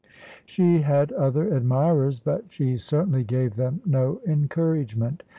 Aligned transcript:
She 0.47 0.79
had 0.81 1.11
other 1.11 1.53
admirers, 1.55 2.19
but 2.19 2.49
she 2.51 2.75
certainly 2.75 3.23
gave 3.23 3.55
them 3.55 3.83
no 3.85 4.19
encouragement. 4.25 5.21